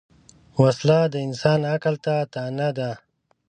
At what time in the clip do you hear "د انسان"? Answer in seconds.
1.13-1.59